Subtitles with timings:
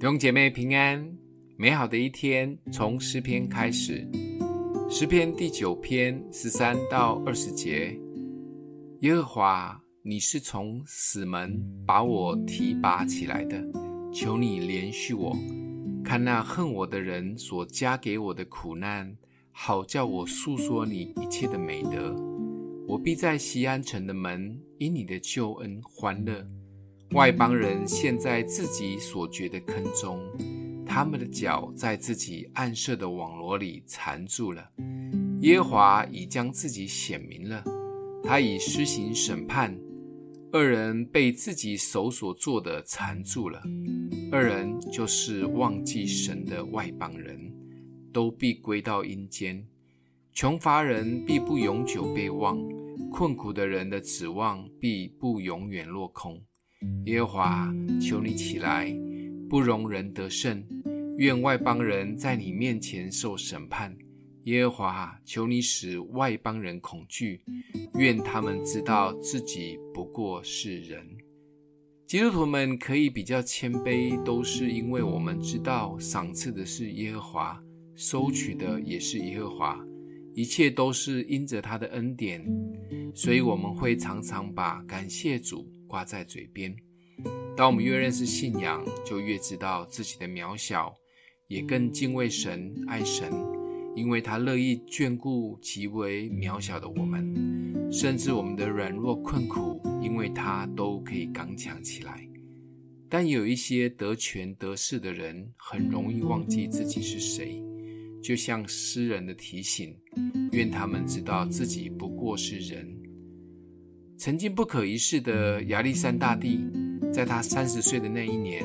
[0.00, 1.14] 弟兄姐妹平安，
[1.58, 4.08] 美好的一天从诗篇开始。
[4.88, 7.94] 诗篇第九篇十三到二十节：
[9.00, 13.62] 耶和华，你是从死门把我提拔起来的，
[14.10, 15.36] 求你怜恤我，
[16.02, 19.14] 看那恨我的人所加给我的苦难，
[19.52, 22.16] 好叫我述说你一切的美德。
[22.88, 26.42] 我必在西安城的门因你的救恩欢乐。
[27.12, 30.20] 外邦人陷在自己所掘的坑中，
[30.86, 34.64] 他们的脚在自己暗设的网罗里缠住了。
[35.40, 37.64] 耶华已将自己显明了，
[38.22, 39.76] 他已施行审判。
[40.52, 43.60] 二人被自己手所做的缠住了，
[44.30, 47.52] 二人就是忘记神的外邦人，
[48.12, 49.66] 都必归到阴间。
[50.32, 52.56] 穷乏人必不永久被忘，
[53.10, 56.40] 困苦的人的指望必不永远落空。
[57.04, 58.94] 耶和华，求你起来，
[59.48, 60.64] 不容人得胜。
[61.18, 63.96] 愿外邦人在你面前受审判。
[64.44, 67.42] 耶和华，求你使外邦人恐惧。
[67.94, 71.06] 愿他们知道自己不过是人。
[72.06, 77.62] 基督徒们可以比较谦卑，都是因为我们知道赏赐的是耶和华，
[77.94, 79.78] 收取的也是耶和华，
[80.34, 82.42] 一切都是因着他的恩典，
[83.14, 86.72] 所以我们会常常把感谢主挂在嘴边。
[87.56, 90.94] 当我们越认识信仰，就越知道自己的渺小，
[91.48, 93.28] 也更敬畏神、爱神，
[93.96, 102.24] 因为他乐意眷顾极为渺小的我们，甚至我们的软弱困苦，因为他都可以刚强起来。
[103.08, 107.60] 但有一些得权得势的人，很容易忘记自己是谁，
[108.22, 109.98] 就像诗人的提醒：
[110.52, 112.96] 愿他们知道自己不过是人。
[114.20, 116.60] 曾经不可一世的亚历山大帝，
[117.10, 118.62] 在他三十岁的那一年，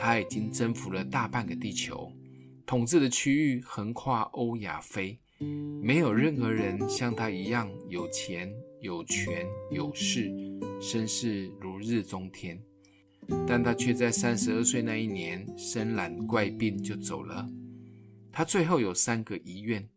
[0.00, 2.10] 他已经征服了大半个地球，
[2.66, 5.16] 统治的区域横跨欧亚非，
[5.80, 10.28] 没有任何人像他一样有钱、有权、有势，
[10.80, 12.60] 声势如日中天。
[13.46, 17.48] 但他却在三十二岁那一年生染怪病就走了。
[18.32, 19.88] 他最后有三个遗愿。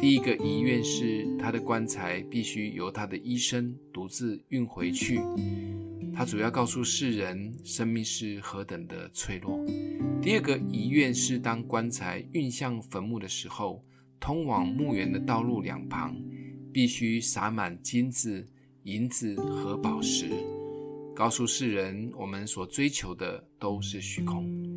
[0.00, 5.20] 第一个遗愿是，他的棺材必须由他的医生独自运回去。
[6.14, 9.64] 他主要告诉世人，生命是何等的脆弱。
[10.20, 13.84] 第二个遗愿是，当棺材运向坟墓的时候，
[14.18, 16.16] 通往墓园的道路两旁
[16.72, 18.46] 必须洒满金子、
[18.84, 20.28] 银子和宝石，
[21.14, 24.69] 告诉世人，我们所追求的都是虚空。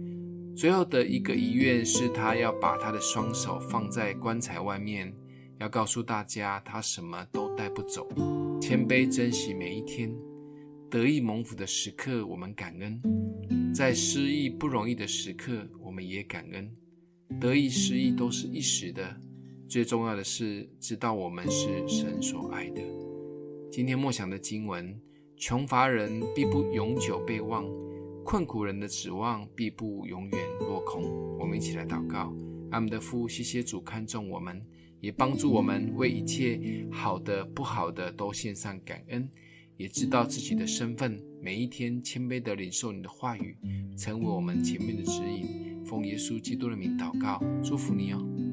[0.55, 5.11] 最后的一个遗愿是，他要把他的双手放在棺材外面，
[5.59, 8.07] 要告诉大家他什么都带不走。
[8.61, 10.15] 谦卑珍惜每一天，
[10.91, 13.01] 得意蒙福的时刻我们感恩，
[13.73, 16.71] 在失意不容易的时刻我们也感恩。
[17.41, 19.15] 得意失意都是一时的，
[19.67, 22.81] 最重要的是知道我们是神所爱的。
[23.71, 24.95] 今天默想的经文：
[25.35, 27.65] 穷乏人必不永久被忘。
[28.23, 31.03] 困苦人的指望必不永远落空。
[31.37, 32.33] 我们一起来祷告：
[32.71, 34.61] 阿们的父，谢谢主看重我们，
[35.01, 39.29] 也帮助我们为一切好的、不好的都献上感恩，
[39.77, 41.21] 也知道自己的身份。
[41.41, 43.57] 每一天谦卑地领受你的话语，
[43.97, 45.83] 成为我们前面的指引。
[45.85, 48.43] 奉耶稣基督的名祷告，祝福你哦。